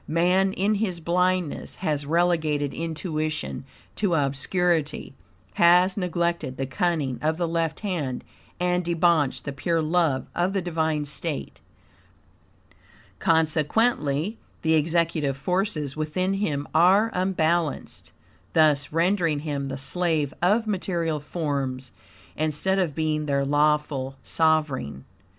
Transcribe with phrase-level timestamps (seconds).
[0.07, 3.65] Man, in his blindness, has relegated intuition
[3.97, 5.13] to obscurity;
[5.53, 8.23] has neglected the cunning of the left hand
[8.59, 11.61] and debauched the pure love of the divine state.
[13.19, 18.11] Consequently, the executive forces within him are unbalanced,
[18.53, 21.91] thus rendering him the slave of material forms,
[22.35, 25.05] instead of being their lawful sovereign.